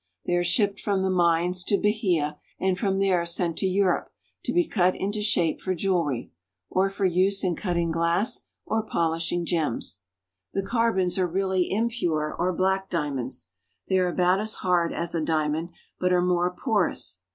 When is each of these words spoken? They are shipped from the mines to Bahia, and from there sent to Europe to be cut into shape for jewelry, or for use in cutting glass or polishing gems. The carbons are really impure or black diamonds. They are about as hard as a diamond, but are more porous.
They 0.25 0.33
are 0.33 0.43
shipped 0.43 0.79
from 0.79 1.03
the 1.03 1.11
mines 1.11 1.63
to 1.65 1.77
Bahia, 1.77 2.39
and 2.59 2.75
from 2.75 2.97
there 2.97 3.23
sent 3.23 3.55
to 3.57 3.67
Europe 3.67 4.11
to 4.45 4.51
be 4.51 4.65
cut 4.67 4.95
into 4.95 5.21
shape 5.21 5.61
for 5.61 5.75
jewelry, 5.75 6.31
or 6.71 6.89
for 6.89 7.05
use 7.05 7.43
in 7.43 7.55
cutting 7.55 7.91
glass 7.91 8.47
or 8.65 8.81
polishing 8.81 9.45
gems. 9.45 10.01
The 10.55 10.65
carbons 10.65 11.19
are 11.19 11.27
really 11.27 11.69
impure 11.69 12.33
or 12.35 12.51
black 12.51 12.89
diamonds. 12.89 13.49
They 13.89 13.99
are 13.99 14.07
about 14.09 14.39
as 14.39 14.55
hard 14.65 14.91
as 14.91 15.13
a 15.13 15.21
diamond, 15.21 15.69
but 15.99 16.11
are 16.11 16.23
more 16.23 16.49
porous. 16.49 17.19